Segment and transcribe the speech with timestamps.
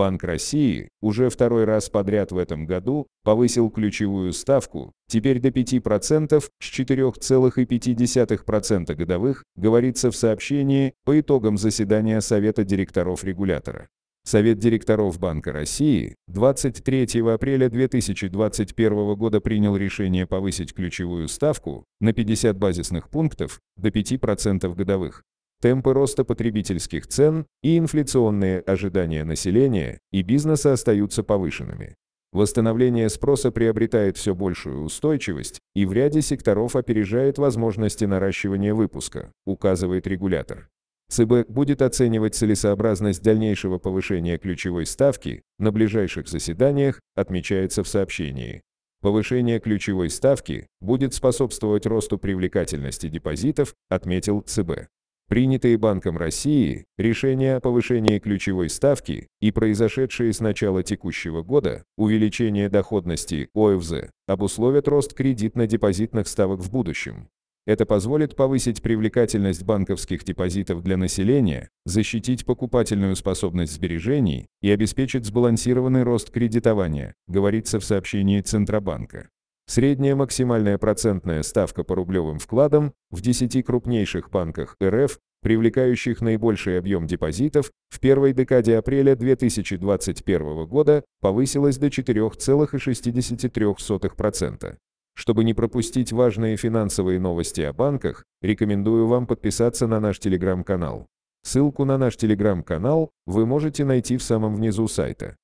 [0.00, 6.40] Банк России уже второй раз подряд в этом году повысил ключевую ставку, теперь до 5%
[6.40, 13.90] с 4,5% годовых, говорится в сообщении по итогам заседания Совета директоров регулятора.
[14.24, 22.56] Совет директоров Банка России 23 апреля 2021 года принял решение повысить ключевую ставку на 50
[22.56, 25.24] базисных пунктов до 5% годовых.
[25.60, 31.96] Темпы роста потребительских цен и инфляционные ожидания населения и бизнеса остаются повышенными.
[32.32, 40.06] Восстановление спроса приобретает все большую устойчивость и в ряде секторов опережает возможности наращивания выпуска, указывает
[40.06, 40.68] регулятор.
[41.10, 48.62] ЦБ будет оценивать целесообразность дальнейшего повышения ключевой ставки на ближайших заседаниях, отмечается в сообщении.
[49.02, 54.86] Повышение ключевой ставки будет способствовать росту привлекательности депозитов, отметил ЦБ.
[55.30, 62.68] Принятые Банком России решения о повышении ключевой ставки и произошедшие с начала текущего года увеличение
[62.68, 67.28] доходности ОФЗ обусловят рост кредитно-депозитных ставок в будущем.
[67.64, 76.02] Это позволит повысить привлекательность банковских депозитов для населения, защитить покупательную способность сбережений и обеспечить сбалансированный
[76.02, 79.28] рост кредитования, говорится в сообщении Центробанка.
[79.70, 87.06] Средняя максимальная процентная ставка по рублевым вкладам в 10 крупнейших банках РФ, привлекающих наибольший объем
[87.06, 94.76] депозитов, в первой декаде апреля 2021 года повысилась до 4,63%.
[95.14, 101.06] Чтобы не пропустить важные финансовые новости о банках, рекомендую вам подписаться на наш телеграм-канал.
[101.44, 105.36] Ссылку на наш телеграм-канал вы можете найти в самом внизу сайта.